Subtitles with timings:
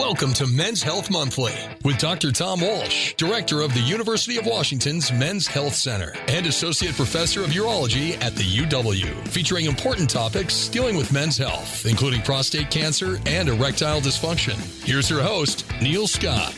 [0.00, 1.52] Welcome to Men's Health Monthly
[1.84, 2.32] with Dr.
[2.32, 7.50] Tom Walsh, Director of the University of Washington's Men's Health Center and Associate Professor of
[7.50, 13.50] Urology at the UW, featuring important topics dealing with men's health, including prostate cancer and
[13.50, 14.56] erectile dysfunction.
[14.86, 16.54] Here's your host, Neil Scott.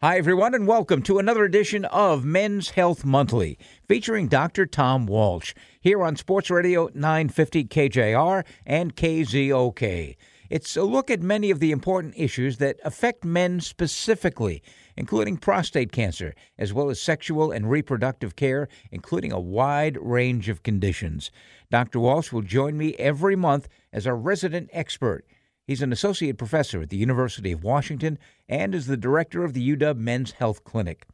[0.00, 3.58] Hi, everyone, and welcome to another edition of Men's Health Monthly,
[3.88, 4.66] featuring Dr.
[4.66, 10.16] Tom Walsh here on Sports Radio 950 KJR and KZOK.
[10.52, 14.62] It's a look at many of the important issues that affect men specifically,
[14.98, 20.62] including prostate cancer, as well as sexual and reproductive care, including a wide range of
[20.62, 21.30] conditions.
[21.70, 22.00] Dr.
[22.00, 25.24] Walsh will join me every month as our resident expert.
[25.66, 29.74] He's an associate professor at the University of Washington and is the director of the
[29.74, 31.06] UW Men's Health Clinic.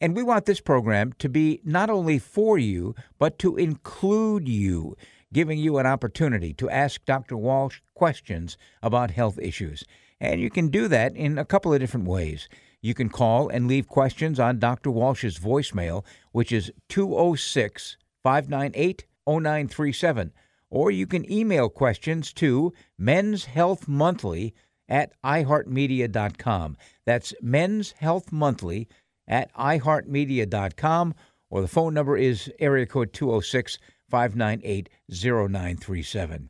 [0.00, 4.96] And we want this program to be not only for you, but to include you,
[5.34, 7.36] giving you an opportunity to ask Dr.
[7.36, 9.84] Walsh questions about health issues.
[10.18, 12.48] And you can do that in a couple of different ways.
[12.80, 14.90] You can call and leave questions on Dr.
[14.90, 20.32] Walsh's voicemail, which is 206 598 0937
[20.74, 24.54] or you can email questions to Men's Health Monthly
[24.88, 26.76] at iHeartMedia.com.
[27.06, 28.88] That's Men's Health Monthly
[29.28, 31.14] at iHeartMedia.com,
[31.48, 33.78] or the phone number is area code 206
[34.14, 36.48] 598 0937.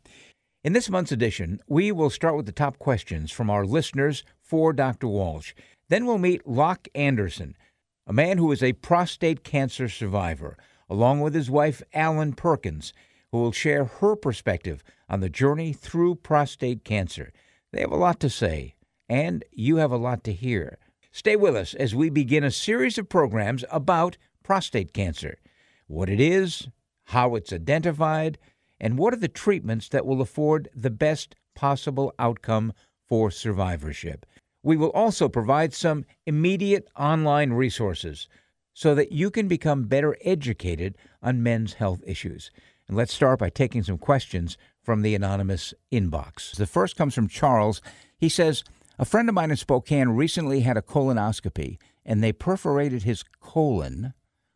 [0.64, 4.74] In this month's edition, we will start with the top questions from our listeners for
[4.74, 5.08] Dr.
[5.08, 5.54] Walsh.
[5.88, 7.56] Then we'll meet Loch Anderson,
[8.06, 10.58] a man who is a prostate cancer survivor,
[10.90, 12.92] along with his wife, Allyn Perkins
[13.32, 17.32] who will share her perspective on the journey through prostate cancer.
[17.72, 18.74] They have a lot to say,
[19.08, 20.76] and you have a lot to hear.
[21.12, 25.38] Stay with us as we begin a series of programs about prostate cancer
[25.86, 26.68] what it is,
[27.06, 28.38] how it's identified,
[28.80, 32.72] and what are the treatments that will afford the best possible outcome
[33.08, 34.26] for survivorship.
[34.62, 38.28] We will also provide some immediate online resources
[38.72, 42.50] so that you can become better educated on men's health issues.
[42.88, 46.56] And let's start by taking some questions from the anonymous inbox.
[46.56, 47.80] The first comes from Charles.
[48.18, 48.64] He says,
[48.98, 54.12] A friend of mine in Spokane recently had a colonoscopy and they perforated his colon,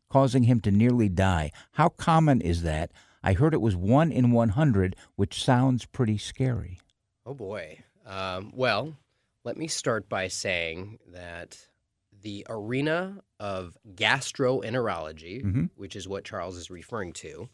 [0.08, 1.50] causing him to nearly die.
[1.72, 2.90] How common is that?
[3.22, 6.78] I heard it was 1 in 100, which sounds pretty scary.
[7.26, 7.80] Oh boy.
[8.06, 8.94] Um, well,
[9.44, 11.58] let me start by saying that
[12.22, 15.64] the arena of gastroenterology, mm-hmm.
[15.76, 17.48] which is what Charles is referring to,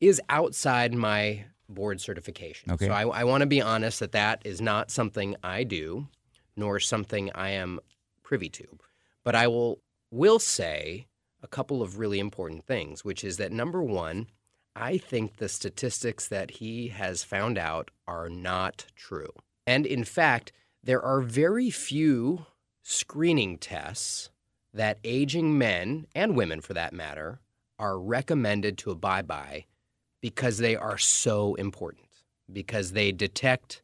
[0.00, 2.72] is outside my board certification.
[2.72, 2.86] Okay.
[2.86, 6.08] So I, I want to be honest that that is not something I do,
[6.56, 7.80] nor something I am
[8.22, 8.66] privy to.
[9.24, 9.80] But I will
[10.10, 11.07] will say
[11.42, 14.26] a couple of really important things, which is that number one,
[14.74, 19.32] I think the statistics that he has found out are not true.
[19.66, 22.46] And in fact, there are very few
[22.82, 24.30] screening tests
[24.72, 27.40] that aging men and women, for that matter,
[27.78, 29.66] are recommended to abide by
[30.20, 32.08] because they are so important
[32.52, 33.82] because they detect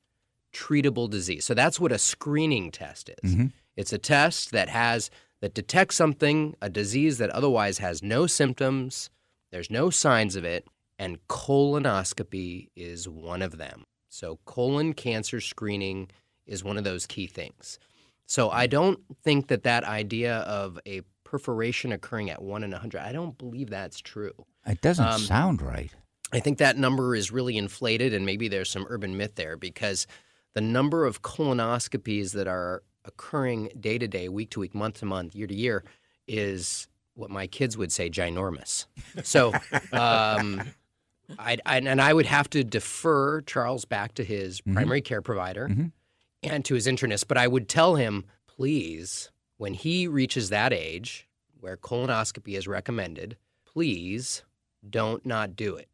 [0.53, 1.44] treatable disease.
[1.44, 3.32] So that's what a screening test is.
[3.32, 3.47] Mm-hmm.
[3.76, 5.10] It's a test that has
[5.41, 9.11] that detects something, a disease that otherwise has no symptoms,
[9.50, 10.67] there's no signs of it,
[10.99, 13.84] and colonoscopy is one of them.
[14.09, 16.09] So colon cancer screening
[16.47, 17.78] is one of those key things.
[18.27, 23.00] So I don't think that that idea of a perforation occurring at 1 in 100,
[23.00, 24.34] I don't believe that's true.
[24.67, 25.93] It doesn't um, sound right.
[26.33, 30.06] I think that number is really inflated, and maybe there's some urban myth there because
[30.55, 35.06] the number of colonoscopies that are occurring day to day, week to week, month to
[35.06, 35.84] month, year to year
[36.26, 38.87] is what my kids would say ginormous.
[39.22, 39.53] So,
[39.92, 40.62] um,
[41.38, 44.75] I, and I would have to defer Charles back to his mm-hmm.
[44.75, 45.87] primary care provider mm-hmm.
[46.43, 51.28] and to his internist, but I would tell him, please, when he reaches that age
[51.60, 54.43] where colonoscopy is recommended, please
[54.88, 55.88] don't not do it.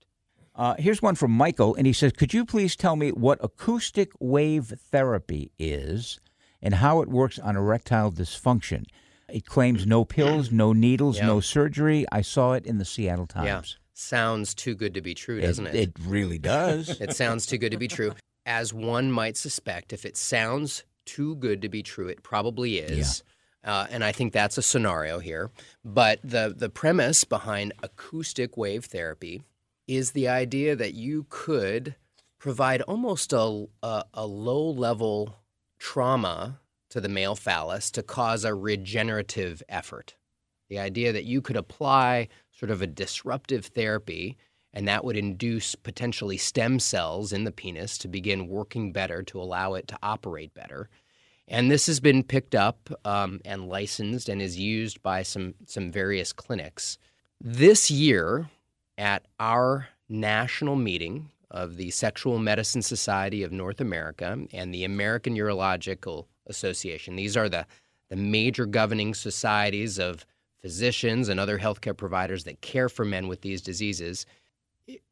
[0.57, 4.11] Uh, here's one from Michael, and he says, Could you please tell me what acoustic
[4.19, 6.19] wave therapy is
[6.63, 8.85] and how it works on erectile dysfunction?
[9.33, 11.27] It claims no pills, no needles, yep.
[11.27, 12.05] no surgery.
[12.11, 13.47] I saw it in the Seattle Times.
[13.47, 13.63] Yeah.
[13.93, 15.75] Sounds too good to be true, doesn't it?
[15.75, 16.89] It, it really does.
[17.01, 18.13] it sounds too good to be true.
[18.47, 23.23] As one might suspect, if it sounds too good to be true, it probably is.
[23.65, 23.73] Yeah.
[23.73, 25.51] Uh, and I think that's a scenario here.
[25.85, 29.43] But the, the premise behind acoustic wave therapy
[29.87, 31.95] is the idea that you could
[32.39, 35.40] provide almost a, a, a low level
[35.81, 36.61] trauma
[36.91, 40.15] to the male phallus to cause a regenerative effort.
[40.69, 44.37] The idea that you could apply sort of a disruptive therapy
[44.73, 49.41] and that would induce potentially stem cells in the penis to begin working better to
[49.41, 50.89] allow it to operate better.
[51.49, 55.91] And this has been picked up um, and licensed and is used by some, some
[55.91, 56.99] various clinics.
[57.41, 58.49] This year,
[58.97, 65.35] at our national meeting of the Sexual Medicine Society of North America and the American
[65.35, 67.67] Urological Association, these are the,
[68.09, 70.25] the major governing societies of
[70.61, 74.27] physicians and other healthcare providers that care for men with these diseases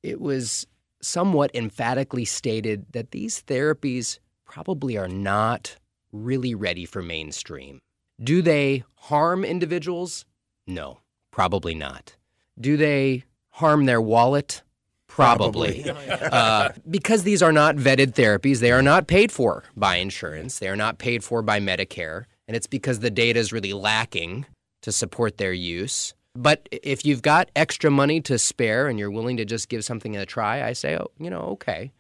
[0.02, 0.66] it was
[1.00, 5.76] somewhat emphatically stated that these therapies probably are not
[6.12, 7.78] really ready for mainstream.
[8.22, 10.24] Do they harm individuals?
[10.66, 11.00] No,
[11.30, 12.16] probably not.
[12.58, 14.62] Do they harm their wallet?
[15.08, 15.82] Probably.
[15.82, 16.10] probably.
[16.10, 20.68] uh, because these are not vetted therapies, they are not paid for by insurance, they
[20.68, 24.46] are not paid for by Medicare, and it's because the data is really lacking
[24.82, 26.14] to support their use.
[26.34, 30.16] But if you've got extra money to spare and you're willing to just give something
[30.16, 31.92] a try, I say, oh, you know, okay.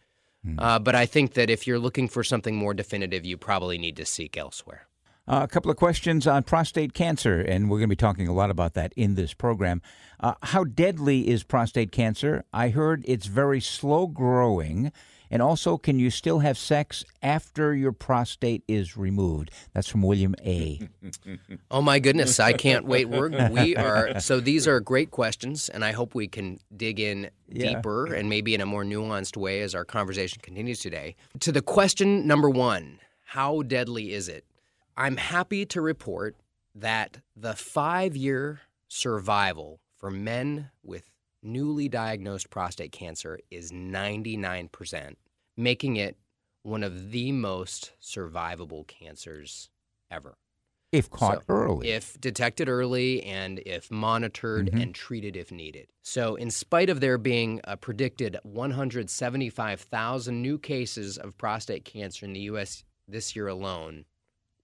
[0.46, 0.54] Mm.
[0.58, 3.96] Uh, but I think that if you're looking for something more definitive, you probably need
[3.96, 4.87] to seek elsewhere.
[5.28, 8.32] Uh, a couple of questions on prostate cancer, and we're going to be talking a
[8.32, 9.82] lot about that in this program.
[10.20, 12.44] Uh, how deadly is prostate cancer?
[12.52, 14.90] I heard it's very slow growing
[15.30, 19.50] and also, can you still have sex after your prostate is removed?
[19.74, 20.80] That's from William A.
[21.70, 23.08] oh my goodness, I can't wait.
[23.08, 27.30] We're, we are so these are great questions, and I hope we can dig in
[27.48, 27.74] yeah.
[27.74, 31.16] deeper and maybe in a more nuanced way as our conversation continues today.
[31.40, 34.44] To the question number one, how deadly is it?
[34.98, 36.36] I'm happy to report
[36.74, 41.04] that the five-year survival for men with
[41.40, 45.14] newly diagnosed prostate cancer is 99%,
[45.56, 46.16] making it
[46.64, 49.70] one of the most survivable cancers
[50.10, 50.36] ever.
[50.90, 51.90] If caught so, early.
[51.90, 54.80] If detected early and if monitored mm-hmm.
[54.80, 55.86] and treated if needed.
[56.02, 62.32] So, in spite of there being a predicted 175,000 new cases of prostate cancer in
[62.32, 62.82] the U.S.
[63.06, 64.04] this year alone,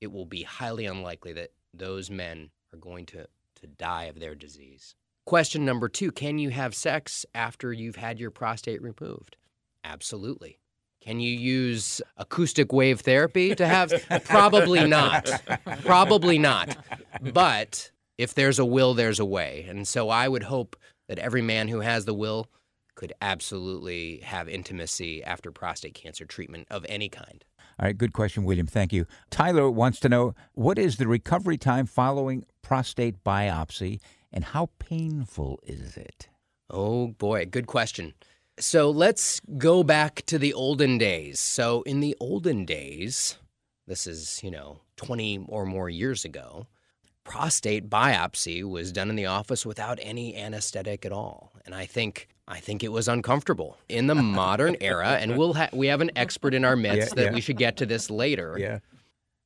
[0.04, 3.26] it will be highly unlikely that those men are going to,
[3.60, 4.94] to die of their disease.
[5.24, 9.36] Question number two Can you have sex after you've had your prostate removed?
[9.82, 10.58] Absolutely.
[11.00, 13.92] Can you use acoustic wave therapy to have?
[14.24, 15.30] Probably not.
[15.82, 16.76] Probably not.
[17.20, 19.66] But if there's a will, there's a way.
[19.68, 20.76] And so I would hope
[21.08, 22.48] that every man who has the will
[22.94, 27.44] could absolutely have intimacy after prostate cancer treatment of any kind.
[27.78, 28.66] All right, good question, William.
[28.66, 29.06] Thank you.
[29.30, 34.00] Tyler wants to know what is the recovery time following prostate biopsy
[34.32, 36.28] and how painful is it?
[36.70, 38.14] Oh boy, good question.
[38.58, 41.40] So let's go back to the olden days.
[41.40, 43.36] So, in the olden days,
[43.86, 46.68] this is, you know, 20 or more years ago,
[47.24, 51.52] prostate biopsy was done in the office without any anesthetic at all.
[51.66, 55.70] And I think I think it was uncomfortable in the modern era and we'll ha-
[55.72, 57.32] we have an expert in our midst yeah, that yeah.
[57.32, 58.56] we should get to this later.
[58.58, 58.78] Yeah.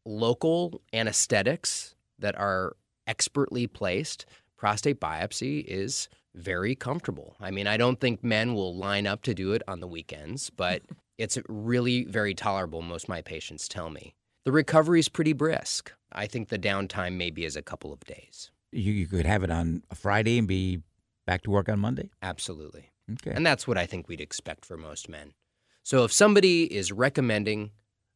[0.05, 7.37] Local anesthetics that are expertly placed prostate biopsy is very comfortable.
[7.41, 10.51] I mean, I don't think men will line up to do it on the weekends,
[10.51, 10.83] but
[11.19, 14.15] it's really very tolerable, most of my patients tell me.
[14.45, 15.93] The recovery is pretty brisk.
[16.13, 18.51] I think the downtime maybe is a couple of days.
[18.73, 20.83] You, you could have it on a Friday and be
[21.29, 22.09] back to work on Monday?
[22.23, 22.91] Absolutely.
[23.13, 23.33] Okay.
[23.35, 25.35] And that's what I think we'd expect for most men.
[25.83, 27.73] So if somebody is recommending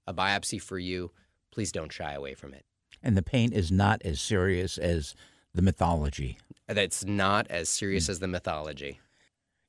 [0.06, 1.10] a biopsy for you,
[1.50, 2.64] please don't shy away from it.
[3.02, 5.14] And the pain is not as serious as
[5.54, 6.38] the mythology.
[6.66, 8.10] That's not as serious mm.
[8.10, 8.98] as the mythology.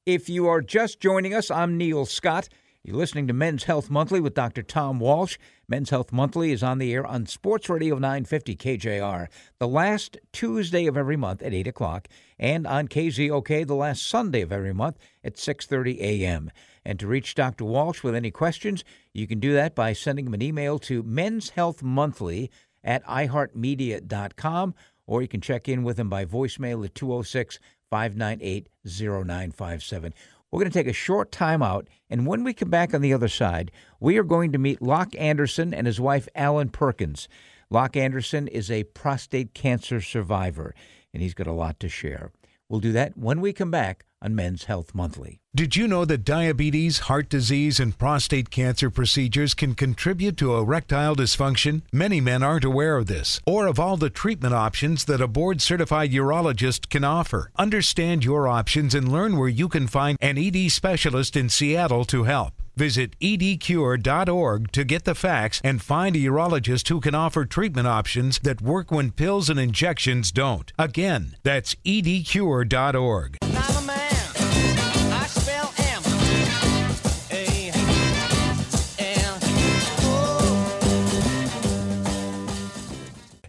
[0.05, 2.47] If you are just joining us, I'm Neil Scott.
[2.85, 4.61] You're listening to Men's Health Monthly with Dr.
[4.61, 5.37] Tom Walsh.
[5.69, 10.85] Men's Health Monthly is on the air on Sports Radio 950 KJR the last Tuesday
[10.85, 14.97] of every month at 8 o'clock and on KZOK the last Sunday of every month
[15.23, 16.51] at 6.30 a.m.
[16.83, 17.63] And to reach Dr.
[17.63, 21.51] Walsh with any questions, you can do that by sending him an email to Men's
[21.51, 22.51] Health Monthly
[22.83, 24.75] at iHeartMedia.com
[25.07, 27.59] or you can check in with him by voicemail at 206
[27.89, 30.13] 598 0957.
[30.53, 33.11] We're going to take a short time out, and when we come back on the
[33.11, 37.27] other side, we are going to meet Loch Anderson and his wife, Allyn Perkins.
[37.71, 40.75] Loch Anderson is a prostate cancer survivor,
[41.11, 42.29] and he's got a lot to share.
[42.73, 45.41] We'll do that when we come back on Men's Health Monthly.
[45.53, 51.15] Did you know that diabetes, heart disease, and prostate cancer procedures can contribute to erectile
[51.15, 51.83] dysfunction?
[51.91, 55.61] Many men aren't aware of this or of all the treatment options that a board
[55.61, 57.51] certified urologist can offer.
[57.57, 62.23] Understand your options and learn where you can find an ED specialist in Seattle to
[62.23, 62.62] help.
[62.75, 68.39] Visit edcure.org to get the facts and find a urologist who can offer treatment options
[68.39, 70.71] that work when pills and injections don't.
[70.77, 73.37] Again, that's edcure.org.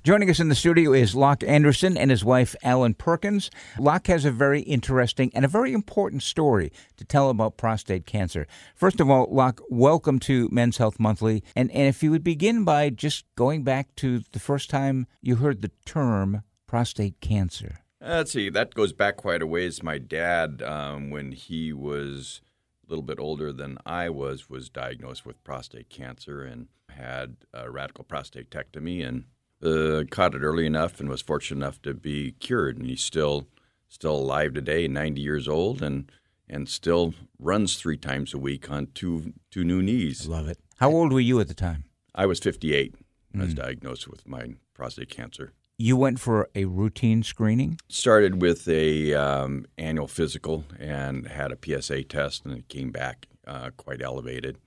[0.04, 3.50] Joining us in the studio is Loch Anderson and his wife, Allyn Perkins.
[3.78, 8.46] Loch has a very interesting and a very important story to tell about prostate cancer.
[8.74, 11.42] First of all, Loch, welcome to Men's Health Monthly.
[11.56, 15.36] And, and if you would begin by just going back to the first time you
[15.36, 17.78] heard the term prostate cancer.
[17.98, 19.82] Let's see, that goes back quite a ways.
[19.82, 22.42] My dad, um, when he was
[22.86, 27.70] a little bit older than I was, was diagnosed with prostate cancer and had a
[27.70, 29.24] radical prostatectomy and
[29.64, 32.78] uh, caught it early enough and was fortunate enough to be cured.
[32.78, 33.46] And he's still
[33.88, 36.10] still alive today, 90 years old, and
[36.48, 40.28] and still runs three times a week on two two new knees.
[40.28, 40.58] Love it.
[40.78, 41.84] How old were you at the time?
[42.14, 42.94] I was 58
[43.32, 45.52] when I was diagnosed with my prostate cancer.
[45.76, 47.80] You went for a routine screening?
[47.88, 53.26] Started with a um, annual physical and had a PSA test, and it came back
[53.46, 54.58] uh, quite elevated.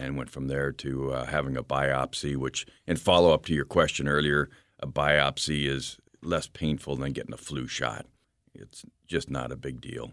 [0.00, 3.64] And went from there to uh, having a biopsy, which, in follow up to your
[3.64, 8.06] question earlier, a biopsy is less painful than getting a flu shot.
[8.54, 10.12] It's just not a big deal.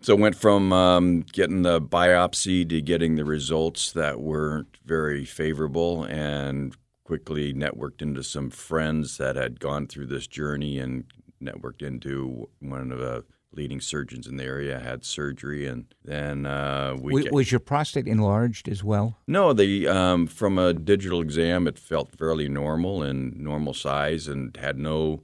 [0.00, 6.02] So went from um, getting the biopsy to getting the results that weren't very favorable,
[6.02, 11.04] and quickly networked into some friends that had gone through this journey and
[11.40, 13.24] networked into one of the
[13.54, 17.60] leading surgeons in the area had surgery and then uh, we W- get- was your
[17.60, 19.18] prostate enlarged as well?
[19.26, 24.56] no the um, from a digital exam it felt fairly normal and normal size and
[24.56, 25.22] had no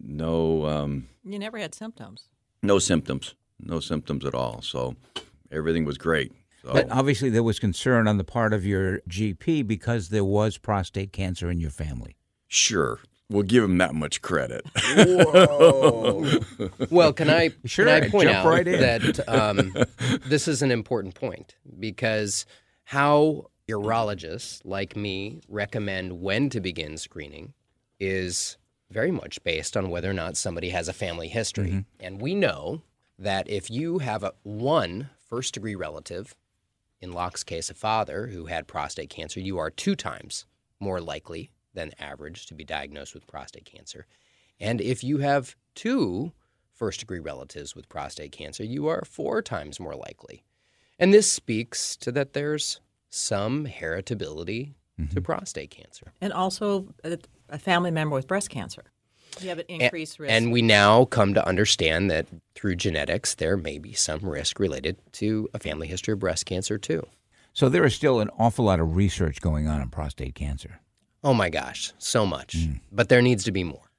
[0.00, 2.28] no um, You never had symptoms.
[2.62, 4.94] no symptoms no symptoms at all so
[5.50, 6.32] everything was great
[6.62, 10.58] so But obviously, there was concern on the part of your GP because there was
[10.58, 12.16] prostate cancer in your family.
[12.48, 14.64] sure we'll give him that much credit
[14.94, 16.40] Whoa.
[16.90, 18.80] Well, can I, Sure, can I point jump out right in.
[18.80, 19.74] that um,
[20.26, 22.46] this is an important point because
[22.84, 27.52] how urologists like me recommend when to begin screening
[27.98, 28.56] is
[28.90, 31.70] very much based on whether or not somebody has a family history.
[31.70, 31.80] Mm-hmm.
[31.98, 32.82] And we know
[33.18, 36.36] that if you have a one first degree relative,
[37.00, 40.46] in Loch's case, a father who had prostate cancer, you are two times
[40.78, 44.06] more likely than average to be diagnosed with prostate cancer.
[44.58, 46.32] And if you have two
[46.72, 50.42] first degree relatives with prostate cancer, you are four times more likely.
[50.98, 52.80] And this speaks to that there's
[53.10, 55.20] some heritability to mm-hmm.
[55.20, 56.12] prostate cancer.
[56.20, 57.18] And also a,
[57.50, 58.84] a family member with breast cancer.
[59.40, 60.32] You have an A- increased risk.
[60.32, 64.96] And we now come to understand that through genetics, there may be some risk related
[65.12, 67.06] to a family history of breast cancer too.
[67.52, 70.80] So there is still an awful lot of research going on in prostate cancer.
[71.26, 72.54] Oh my gosh, so much.
[72.54, 72.74] Hmm.
[72.92, 73.90] But there needs to be more.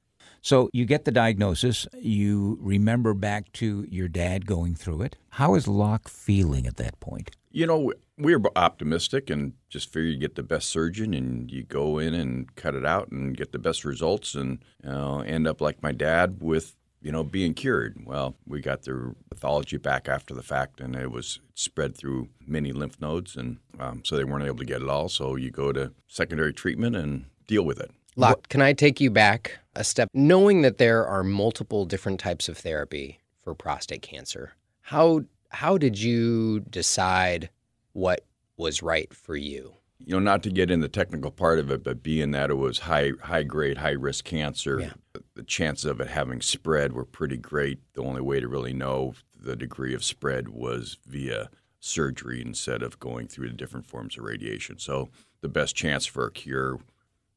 [0.41, 5.17] So you get the diagnosis, you remember back to your dad going through it.
[5.31, 7.31] How is Loch feeling at that point?
[7.51, 11.63] You know, we were optimistic and just figure you get the best surgeon and you
[11.63, 15.49] go in and cut it out and get the best results and you know, end
[15.49, 17.97] up like my dad with you know being cured.
[18.05, 22.71] Well, we got the pathology back after the fact and it was spread through many
[22.71, 25.09] lymph nodes and um, so they weren't able to get it all.
[25.09, 27.91] So you go to secondary treatment and deal with it.
[28.15, 30.09] Lot, can I take you back a step?
[30.13, 35.99] Knowing that there are multiple different types of therapy for prostate cancer, how how did
[35.99, 37.49] you decide
[37.93, 38.25] what
[38.57, 39.76] was right for you?
[40.05, 42.55] You know, not to get in the technical part of it, but being that it
[42.55, 45.21] was high high grade, high risk cancer, Yeah.
[45.33, 47.79] the chances of it having spread were pretty great.
[47.93, 51.49] The only way to really know the degree of spread was via
[51.79, 54.77] surgery instead of going through the different forms of radiation.
[54.79, 55.09] So
[55.41, 56.79] the best chance for a cure,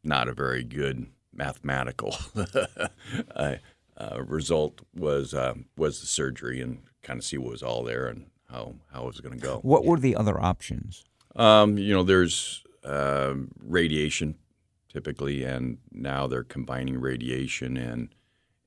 [0.03, 2.17] not a very good mathematical
[3.37, 3.57] uh,
[3.97, 8.07] uh, result was uh, was the surgery and kind of see what was all there
[8.07, 9.59] and how how it was going to go.
[9.59, 11.05] What were the other options?
[11.37, 14.37] Um, you know, there's um, radiation
[14.89, 18.09] typically, and now they're combining radiation and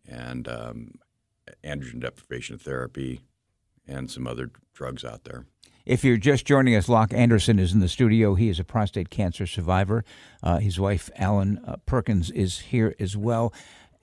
[0.07, 0.95] and um,
[1.63, 3.21] androgen deprivation therapy
[3.87, 5.45] and some other drugs out there.
[5.85, 8.35] If you're just joining us, Loch Anderson is in the studio.
[8.35, 10.05] He is a prostate cancer survivor.
[10.41, 13.53] Uh, his wife, Allyn uh, Perkins, is here as well.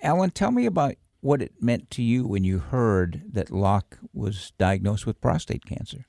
[0.02, 4.52] Allyn, tell me about what it meant to you when you heard that Loch was
[4.58, 6.06] diagnosed with prostate cancer.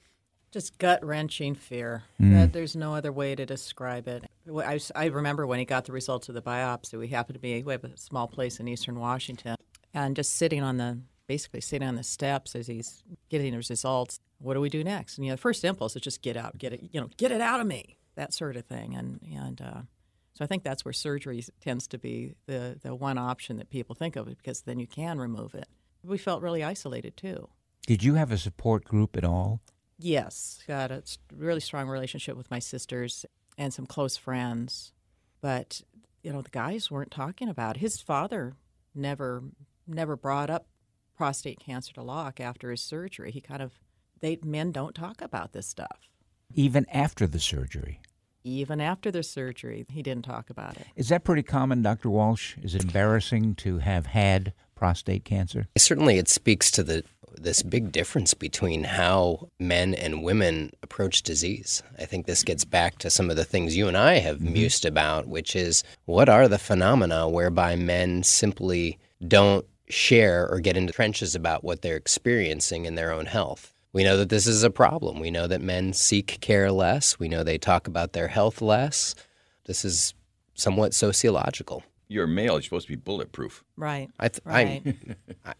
[0.51, 2.03] Just gut wrenching fear.
[2.33, 4.25] That there's no other way to describe it.
[4.53, 6.99] I, I remember when he got the results of the biopsy.
[6.99, 9.55] We happened to be we have a small place in Eastern Washington,
[9.93, 14.19] and just sitting on the basically sitting on the steps as he's getting his results.
[14.39, 15.17] What do we do next?
[15.17, 17.31] And you know, the first impulse is just get out, get it, you know, get
[17.31, 18.95] it out of me, that sort of thing.
[18.95, 19.81] And and uh,
[20.33, 23.95] so I think that's where surgery tends to be the the one option that people
[23.95, 25.67] think of because then you can remove it.
[26.03, 27.47] We felt really isolated too.
[27.87, 29.61] Did you have a support group at all?
[30.03, 31.03] Yes, got a
[31.35, 33.25] really strong relationship with my sisters
[33.57, 34.93] and some close friends.
[35.41, 35.81] But
[36.23, 37.77] you know, the guys weren't talking about.
[37.77, 37.81] It.
[37.81, 38.55] His father
[38.95, 39.43] never
[39.87, 40.67] never brought up
[41.15, 43.31] prostate cancer to Loch after his surgery.
[43.31, 43.79] He kind of
[44.19, 46.09] they men don't talk about this stuff.
[46.53, 48.01] Even after the surgery.
[48.43, 50.87] Even after the surgery, he didn't talk about it.
[50.95, 52.09] Is that pretty common, Dr.
[52.09, 52.57] Walsh?
[52.63, 55.67] Is it embarrassing to have had prostate cancer?
[55.77, 57.03] Certainly, it speaks to the
[57.37, 61.83] this big difference between how men and women approach disease.
[61.99, 64.53] I think this gets back to some of the things you and I have mm-hmm.
[64.53, 70.77] mused about, which is what are the phenomena whereby men simply don't share or get
[70.77, 73.73] into trenches about what they're experiencing in their own health.
[73.93, 75.19] We know that this is a problem.
[75.19, 77.19] We know that men seek care less.
[77.19, 79.15] We know they talk about their health less.
[79.65, 80.13] This is
[80.53, 81.83] somewhat sociological.
[82.07, 82.53] You're male.
[82.53, 83.63] You're supposed to be bulletproof.
[83.75, 84.09] Right.
[84.19, 84.95] I th- right.
[85.45, 85.53] I,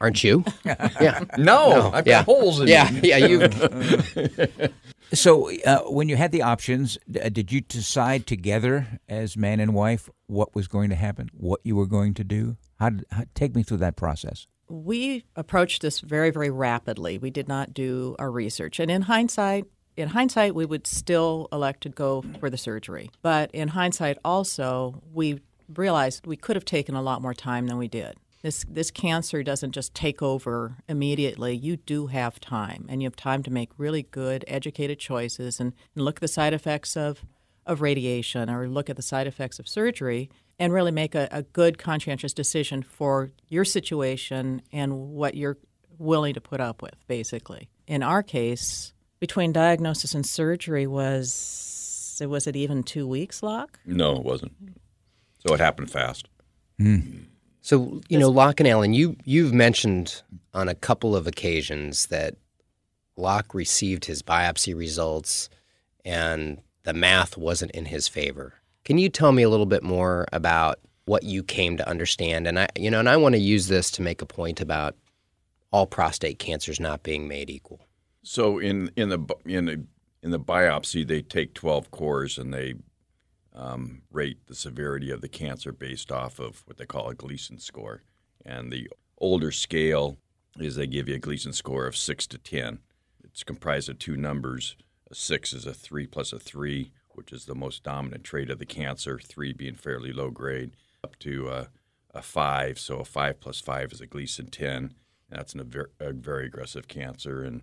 [0.00, 0.44] aren't you?
[0.64, 1.24] yeah.
[1.38, 1.90] No, no.
[1.92, 2.18] I've yeah.
[2.20, 2.90] got holes in yeah.
[2.90, 3.00] me.
[3.02, 3.16] Yeah.
[3.18, 3.48] You.
[5.12, 9.74] so, uh, when you had the options, uh, did you decide together as man and
[9.74, 12.56] wife what was going to happen, what you were going to do?
[12.78, 14.46] How, did, how take me through that process?
[14.68, 17.18] We approached this very, very rapidly.
[17.18, 19.66] We did not do our research, and in hindsight,
[19.96, 23.10] in hindsight, we would still elect to go for the surgery.
[23.22, 25.40] But in hindsight, also, we
[25.74, 28.16] realized we could have taken a lot more time than we did.
[28.46, 31.56] This this cancer doesn't just take over immediately.
[31.56, 35.72] You do have time, and you have time to make really good, educated choices and,
[35.96, 37.24] and look at the side effects of
[37.66, 41.42] of radiation or look at the side effects of surgery and really make a, a
[41.42, 45.58] good conscientious decision for your situation and what you're
[45.98, 47.68] willing to put up with basically.
[47.88, 53.80] In our case between diagnosis and surgery was was it even two weeks Loch?
[53.84, 54.52] No it wasn't.
[55.44, 56.28] So it happened fast.
[56.80, 57.24] Mm.
[57.66, 60.22] So you know, Loch and Allyn, you you've mentioned
[60.54, 62.36] on a couple of occasions that
[63.16, 65.48] Loch received his biopsy results,
[66.04, 68.54] and the math wasn't in his favor.
[68.84, 72.46] Can you tell me a little bit more about what you came to understand?
[72.46, 74.94] And I, you know, and I want to use this to make a point about
[75.72, 77.80] all prostate cancers not being made equal.
[78.22, 79.84] So in in the in the
[80.22, 82.74] in the biopsy, they take twelve cores and they
[83.56, 87.58] um, rate the severity of the cancer based off of what they call a Gleason
[87.58, 88.02] score.
[88.44, 88.88] And the
[89.18, 90.18] older scale
[90.58, 92.80] is they give you a Gleason score of 6 to 10.
[93.24, 94.76] It's comprised of two numbers.
[95.10, 98.58] A 6 is a 3 plus a 3, which is the most dominant trait of
[98.58, 101.68] the cancer, 3 being fairly low grade, up to a,
[102.14, 102.78] a 5.
[102.78, 104.74] So a 5 plus 5 is a Gleason 10.
[104.76, 104.92] And
[105.30, 107.42] that's an, a, very aggressive cancer.
[107.42, 107.62] And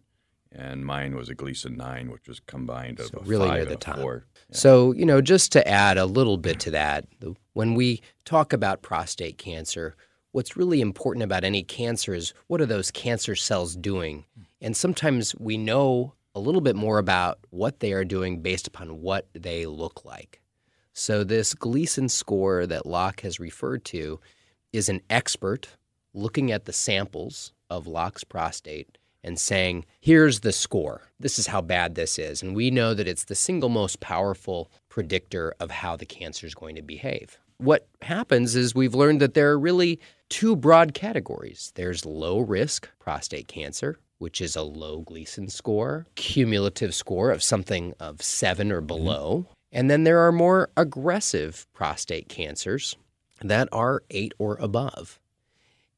[0.56, 3.66] and mine was a Gleason nine, which was combined of so a really five near
[3.66, 3.98] the top.
[3.98, 4.26] four.
[4.50, 4.56] Yeah.
[4.56, 7.06] So you know, just to add a little bit to that,
[7.54, 9.96] when we talk about prostate cancer,
[10.32, 14.26] what's really important about any cancer is what are those cancer cells doing,
[14.62, 19.02] and sometimes we know a little bit more about what they are doing based upon
[19.02, 20.42] what they look like.
[20.94, 24.20] So this Gleason score that Loch has referred to
[24.72, 25.70] is an expert
[26.13, 31.10] looking at the samples of Loch's prostate and saying, here's the score.
[31.20, 32.42] This is how bad this is.
[32.42, 36.56] And we know that it's the single most powerful predictor of how the cancer is
[36.56, 37.40] going to behave.
[37.58, 42.90] What happens is we've learned that there are really two broad categories there's low risk
[43.00, 48.82] prostate cancer, which is a low Gleason score, cumulative score of something of seven or
[48.82, 49.46] below.
[49.46, 49.54] Mm-hmm.
[49.74, 52.96] And then there are more aggressive prostate cancers
[53.42, 55.20] that are eight or above.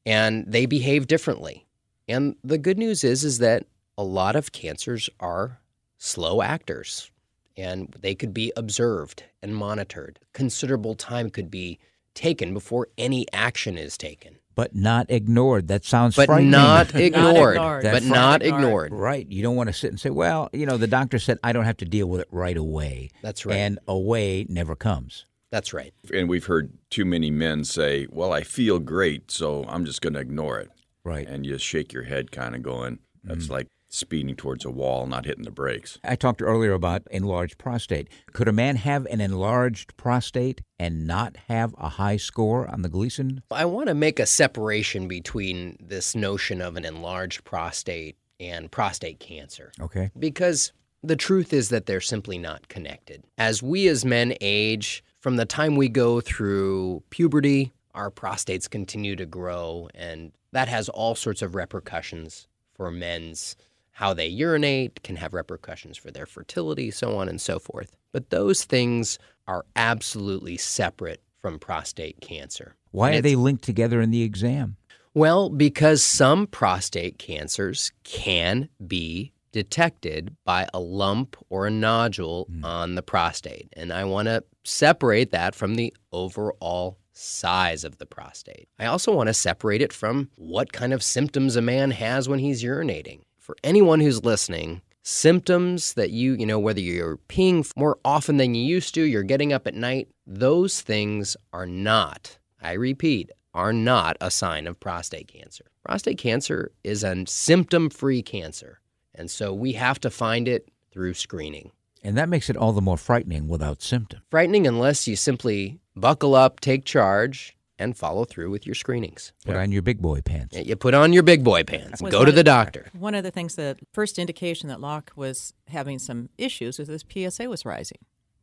[0.04, 1.66] And they behave differently.
[2.08, 3.66] And the good news is is that
[3.98, 5.60] a lot of cancers are
[5.98, 7.10] slow actors
[7.56, 10.18] and they could be observed and monitored.
[10.32, 11.78] Considerable time could be
[12.14, 14.36] taken before any action is taken.
[14.54, 15.68] But not ignored.
[15.68, 16.50] That sounds but frightening.
[16.50, 17.56] not ignored.
[17.56, 17.82] not ignored.
[17.82, 18.92] but not ignored.
[18.92, 19.26] Right.
[19.30, 21.66] You don't want to sit and say, well, you know, the doctor said I don't
[21.66, 23.10] have to deal with it right away.
[23.22, 23.56] That's right.
[23.56, 25.26] And away never comes.
[25.50, 25.92] That's right.
[26.12, 30.14] And we've heard too many men say, well, I feel great, so I'm just going
[30.14, 30.70] to ignore it.
[31.06, 31.28] Right.
[31.28, 35.06] And you shake your head kind of going, that's mm like speeding towards a wall,
[35.06, 35.98] not hitting the brakes.
[36.02, 38.08] I talked earlier about enlarged prostate.
[38.32, 42.88] Could a man have an enlarged prostate and not have a high score on the
[42.88, 43.42] Gleason?
[43.50, 49.20] I want to make a separation between this notion of an enlarged prostate and prostate
[49.20, 49.70] cancer.
[49.80, 50.10] Okay.
[50.18, 53.22] Because the truth is that they're simply not connected.
[53.38, 59.16] As we as men age, from the time we go through puberty, our prostates continue
[59.16, 63.56] to grow and that has all sorts of repercussions for men's
[63.96, 67.96] how they urinate, can have repercussions for their fertility, so on and so forth.
[68.12, 72.76] But those things are absolutely separate from prostate cancer.
[72.90, 74.76] Why and are they linked together in the exam?
[75.14, 82.62] Well, because some prostate cancers can be detected by a lump or a nodule hmm.
[82.66, 83.68] on the prostate.
[83.72, 88.68] And I want to separate that from the overall size of the prostate.
[88.78, 92.38] I also want to separate it from what kind of symptoms a man has when
[92.38, 93.22] he's urinating.
[93.38, 98.54] For anyone who's listening, symptoms that you, you know, whether you're peeing more often than
[98.54, 103.72] you used to, you're getting up at night, those things are not, I repeat, are
[103.72, 105.64] not a sign of prostate cancer.
[105.84, 108.80] Prostate cancer is a symptom free cancer.
[109.14, 111.70] And so we have to find it through screening.
[112.02, 114.20] And that makes it all the more frightening without symptom.
[114.30, 119.32] Frightening unless you simply buckle up, take charge, and follow through with your screenings.
[119.44, 120.56] Put on your big boy pants.
[120.56, 122.88] You put on your big boy pants, Was go to the doctor.
[122.98, 127.04] One of the things that first indication that Loch was having some issues was his
[127.08, 127.98] PSA was rising,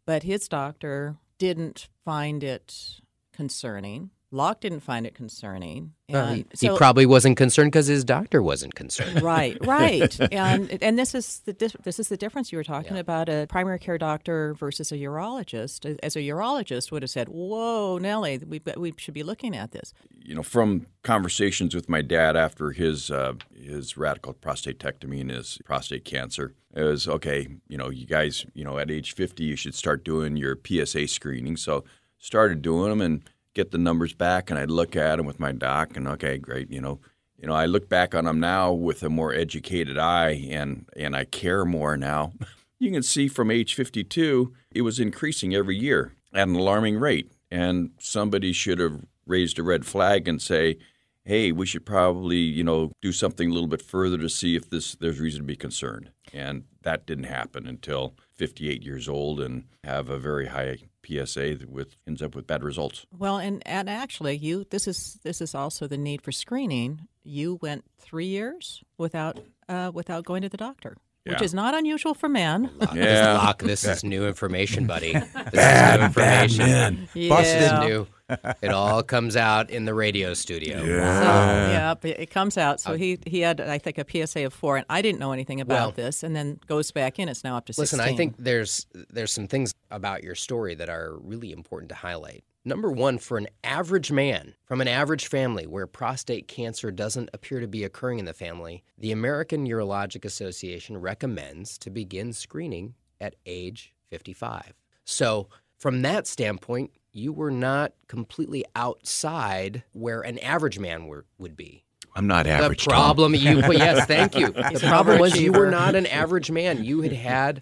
[0.06, 3.00] but his doctor didn't find it
[3.34, 4.12] concerning.
[4.34, 5.94] Loch didn't find it concerning.
[6.10, 9.22] Well, and he, he so- probably wasn't concerned because his doctor wasn't concerned.
[9.24, 13.30] right, right, and and this is the this is the difference you were talking about
[13.30, 15.98] a primary care doctor versus a urologist.
[16.04, 19.94] As a urologist would have said, "Whoa, Nellie, we we should be looking at this."
[20.24, 25.60] you know, from conversations with my dad after his uh, his radical prostatectomy and his
[25.66, 27.48] prostate cancer, it was okay.
[27.68, 31.08] You know, you guys, you know, at age fifty, you should start doing your PSA
[31.08, 31.58] screening.
[31.58, 31.84] So
[32.18, 35.52] started doing them and get the numbers back, and I'd look at them with my
[35.52, 36.72] doc, and okay, great.
[36.72, 37.00] You know,
[37.38, 41.16] you know, I look back on them now with a more educated eye, and and
[41.16, 42.34] I care more now.
[42.80, 47.32] You can see from age 52, it was increasing every year at an alarming rate.
[47.50, 50.80] And somebody should have raised a red flag and say,
[51.24, 54.70] hey, we should probably, you know, do something a little bit further to see if
[54.70, 56.12] this there's reason to be concerned.
[56.34, 61.96] And that didn't happen until 58 years old and have a very high PSA with
[62.08, 63.06] ends up with bad results.
[63.18, 67.08] Well, and, and actually, you this is this is also the need for screening.
[67.24, 69.40] You went three years without
[69.70, 72.70] uh, without going to the doctor, which is not unusual for men.
[72.94, 75.14] This, Loch, this is new information, buddy.
[75.52, 77.10] This is new information.
[77.14, 78.08] This is new.
[78.30, 80.80] It all comes out in the radio studio.
[80.80, 82.80] So, yeah, it comes out.
[82.80, 85.32] So uh, he he had I think a PSA of four, and I didn't know
[85.32, 87.30] anything about Well- this, and then goes back in.
[87.30, 88.14] It's now up to Listen, sixteen.
[88.14, 92.44] I think there's there's some things about your story that are really important to highlight.
[92.66, 97.60] Number one, for an average man from an average family where prostate cancer doesn't appear
[97.60, 103.36] to be occurring in the family, the American Urologic Association recommends to begin screening at
[103.46, 104.74] age 55.
[105.04, 111.56] So, from that standpoint, you were not completely outside where an average man were, would
[111.56, 111.86] be.
[112.16, 112.86] I'm not average.
[112.86, 114.48] The problem you yes, thank you.
[114.50, 116.84] The problem was you were not an average man.
[116.84, 117.62] You had had,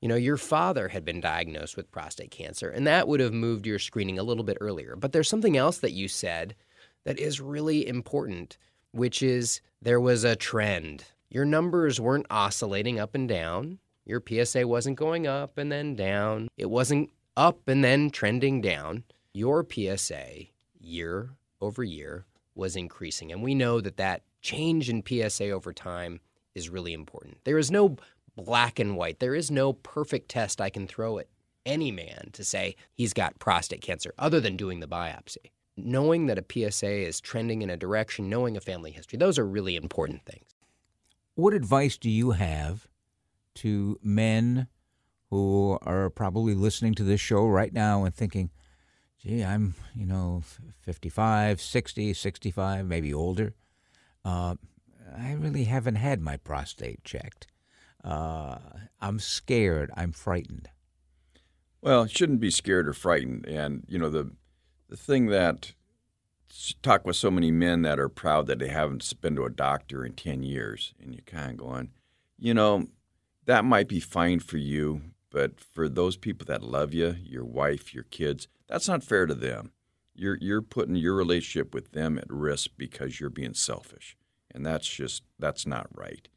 [0.00, 3.66] you know, your father had been diagnosed with prostate cancer, and that would have moved
[3.66, 4.96] your screening a little bit earlier.
[4.96, 6.54] But there's something else that you said
[7.04, 8.58] that is really important,
[8.92, 11.04] which is there was a trend.
[11.28, 13.78] Your numbers weren't oscillating up and down.
[14.04, 16.48] Your PSA wasn't going up and then down.
[16.56, 19.04] It wasn't up and then trending down.
[19.32, 20.46] Your PSA
[20.80, 23.32] year over year was increasing.
[23.32, 26.20] And we know that that change in PSA over time
[26.54, 27.38] is really important.
[27.44, 27.96] There is no
[28.36, 31.28] black and white, there is no perfect test I can throw at
[31.64, 35.50] any man to say he's got prostate cancer other than doing the biopsy.
[35.76, 39.46] Knowing that a PSA is trending in a direction, knowing a family history, those are
[39.46, 40.54] really important things.
[41.34, 42.86] What advice do you have
[43.56, 44.68] to men
[45.34, 48.50] who are probably listening to this show right now and thinking,
[49.18, 53.54] gee, I'm, you know, f- 55, 60, 65, maybe older.
[54.24, 54.54] Uh,
[55.16, 57.48] I really haven't had my prostate checked.
[58.04, 58.58] Uh,
[59.00, 59.90] I'm scared.
[59.96, 60.68] I'm frightened.
[61.82, 63.46] Well, shouldn't be scared or frightened.
[63.46, 64.30] And you know the
[64.88, 65.74] the thing that
[66.82, 70.04] talk with so many men that are proud that they haven't been to a doctor
[70.04, 71.90] in ten years, and you're kind of going,
[72.38, 72.86] you know,
[73.46, 75.02] that might be fine for you,
[75.34, 79.34] but for those people that love you, your wife, your kids, that's not fair to
[79.34, 79.72] them.
[80.14, 84.16] You're you're putting your relationship with them at risk because you're being selfish,
[84.54, 86.28] and that's just that's not right.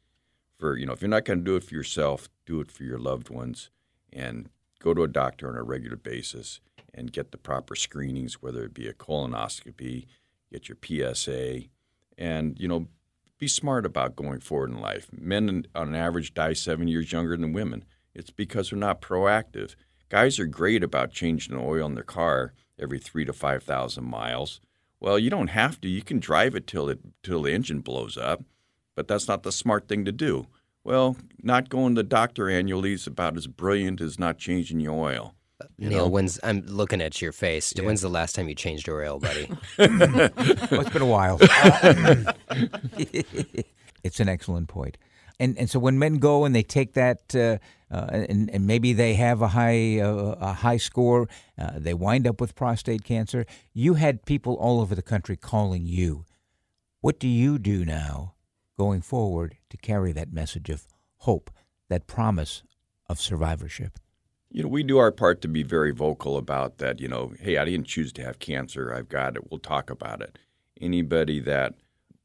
[0.58, 2.82] For you know, if you're not going to do it for yourself, do it for
[2.82, 3.70] your loved ones,
[4.12, 4.48] and
[4.80, 6.58] go to a doctor on a regular basis
[6.92, 10.06] and get the proper screenings, whether it be a colonoscopy,
[10.52, 11.66] get your PSA,
[12.18, 12.88] and you know,
[13.38, 15.06] be smart about going forward in life.
[15.12, 17.84] Men, on average, die seven years younger than women.
[18.18, 19.76] It's because they're not proactive.
[20.08, 24.04] Guys are great about changing the oil in their car every three to five thousand
[24.04, 24.60] miles.
[25.00, 25.88] Well, you don't have to.
[25.88, 28.42] You can drive it till it till the engine blows up,
[28.96, 30.48] but that's not the smart thing to do.
[30.82, 34.98] Well, not going to the doctor annually is about as brilliant as not changing your
[34.98, 35.34] oil.
[35.60, 36.08] Uh, you Neil, know?
[36.08, 37.72] when's I'm looking at your face.
[37.80, 39.48] When's the last time you changed your oil, buddy?
[39.78, 41.38] Well, it's been a while.
[44.02, 44.98] it's an excellent point.
[45.40, 47.58] And and so when men go and they take that, uh,
[47.90, 52.26] uh, and, and maybe they have a high uh, a high score, uh, they wind
[52.26, 53.46] up with prostate cancer.
[53.72, 56.24] You had people all over the country calling you.
[57.00, 58.34] What do you do now,
[58.76, 61.50] going forward, to carry that message of hope,
[61.88, 62.64] that promise
[63.08, 63.98] of survivorship?
[64.50, 67.00] You know, we do our part to be very vocal about that.
[67.00, 68.92] You know, hey, I didn't choose to have cancer.
[68.92, 69.50] I've got it.
[69.50, 70.38] We'll talk about it.
[70.80, 71.74] Anybody that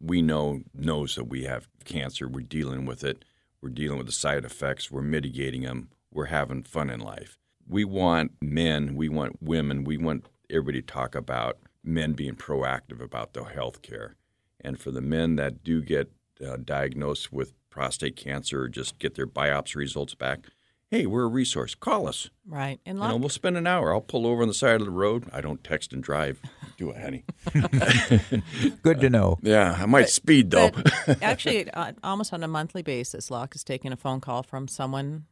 [0.03, 2.27] we know knows that we have cancer.
[2.27, 3.23] We're dealing with it.
[3.61, 4.91] We're dealing with the side effects.
[4.91, 5.89] We're mitigating them.
[6.11, 7.37] We're having fun in life.
[7.67, 13.01] We want men, we want women, we want everybody to talk about men being proactive
[13.01, 14.15] about their health care.
[14.59, 16.11] And for the men that do get
[16.45, 20.47] uh, diagnosed with prostate cancer or just get their biopsy results back,
[20.93, 21.73] hey, we're a resource.
[21.73, 22.29] Call us.
[22.45, 22.79] Right.
[22.85, 23.91] And You know, we'll spend an hour.
[23.91, 25.27] I'll pull over on the side of the road.
[25.33, 26.39] I don't text and drive.
[26.77, 27.23] Do it, honey.
[28.83, 29.39] Good to know.
[29.41, 30.69] Yeah, I might speed though.
[31.21, 35.25] Actually, uh, almost on a monthly basis, Loch is taking a phone call from someone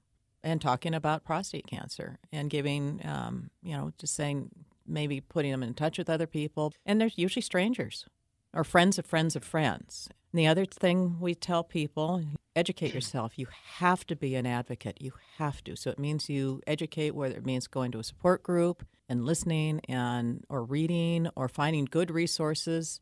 [0.44, 4.50] and talking about prostate cancer and giving, um, you know, just saying
[4.88, 6.74] maybe putting them in touch with other people.
[6.88, 8.08] And they're usually strangers
[8.52, 10.10] or friends of friends of friends.
[10.32, 12.24] And the other thing we tell people
[12.56, 13.34] educate yourself.
[13.38, 14.98] You have to be an advocate.
[15.02, 15.76] You have to.
[15.76, 19.82] So it means you educate, whether it means going to a support group and listening
[19.90, 23.02] and or reading or finding good resources.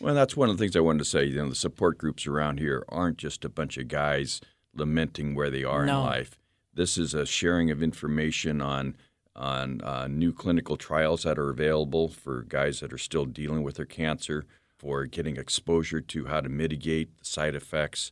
[0.00, 1.24] Well, that's one of the things I wanted to say.
[1.24, 4.40] You know, the support groups around here aren't just a bunch of guys
[4.74, 5.98] lamenting where they are No.
[6.00, 6.38] in life.
[6.72, 8.96] This is a sharing of information on
[9.36, 13.76] on uh, new clinical trials that are available for guys that are still dealing with
[13.76, 14.44] their cancer,
[14.80, 18.10] for getting exposure to how to mitigate side effects,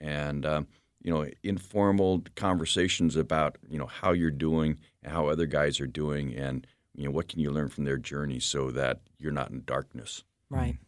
[0.00, 0.68] and um,
[1.02, 5.88] you know, informal conversations about you know how you're doing and how other guys are
[5.88, 9.50] doing, and you know what can you learn from their journey so that you're not
[9.50, 10.22] in darkness.
[10.50, 10.78] Right.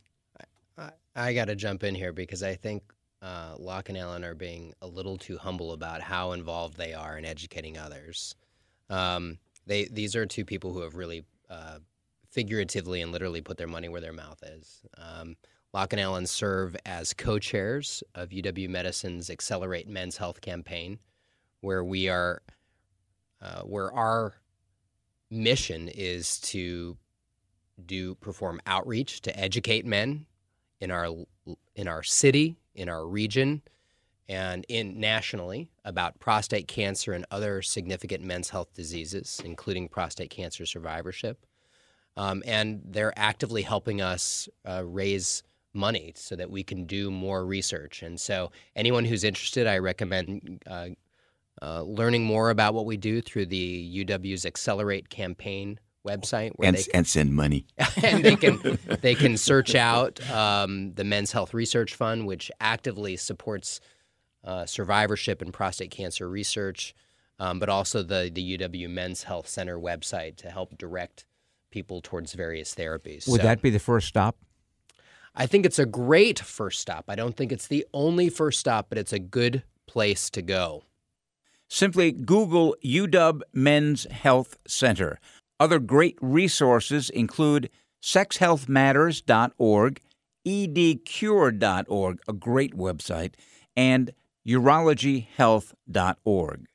[0.78, 2.84] I, I got to jump in here because I think
[3.20, 7.18] uh, Loch and Allyn are being a little too humble about how involved they are
[7.18, 8.36] in educating others.
[8.88, 11.78] Um, they these are two people who have really uh,
[12.36, 14.82] figuratively and literally put their money where their mouth is.
[14.98, 15.36] Um,
[15.72, 20.98] Loch and Allyn serve as co-chairs of UW Medicine's Accelerate Men's Health campaign,
[21.62, 22.42] where we are,
[23.40, 24.34] uh, where our
[25.30, 26.98] mission is to
[27.86, 30.26] do perform outreach to educate men
[30.82, 31.08] in our
[31.74, 33.62] in our city, in our region,
[34.28, 40.66] and in nationally about prostate cancer and other significant men's health diseases, including prostate cancer
[40.66, 41.46] survivorship.
[42.16, 45.42] Um, and they're actively helping us uh, raise
[45.74, 48.02] money so that we can do more research.
[48.02, 50.88] And so, anyone who's interested, I recommend uh,
[51.62, 56.76] uh, learning more about what we do through the UW's Accelerate campaign website, where And,
[56.76, 57.66] they can, and send money.
[58.02, 63.16] and they can they can search out um, the Men's Health Research Fund, which actively
[63.16, 63.80] supports
[64.44, 66.94] uh, survivorship and prostate cancer research,
[67.38, 71.26] um, but also the the UW Men's Health Center website to help direct
[71.76, 73.28] people towards various therapies.
[73.28, 74.34] Would So that be the first stop?
[75.34, 77.04] I think it's a great first stop.
[77.08, 80.84] I don't think it's the only first stop, but it's a good place to go.
[81.68, 85.20] Simply Google UW Men's Health Center.
[85.60, 87.68] Other great resources include
[88.02, 90.00] sexhealthmatters.org,
[90.46, 93.34] edcure.org, a great website,
[93.76, 94.12] and
[94.48, 96.66] urologyhealth.org.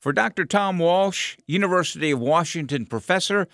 [0.07, 0.45] For Dr.
[0.45, 3.49] Tom Walsh, University of Washington professor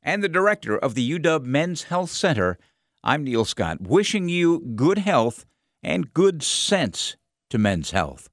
[0.00, 2.56] and the director of the UW Men's Health Center,
[3.02, 5.44] I'm Neil Scott, wishing you good health
[5.82, 7.16] and good sense
[7.50, 8.28] to men's health.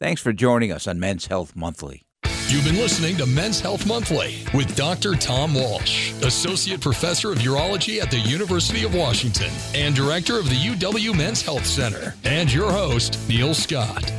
[0.00, 2.00] Thanks for joining us on Men's Health Monthly.
[2.46, 5.14] You've been listening to Men's Health Monthly with Dr.
[5.14, 10.56] Tom Walsh, Associate Professor of Urology at the University of Washington and Director of the
[10.56, 14.10] UW Men's Health Center, and your host, Neil Scott.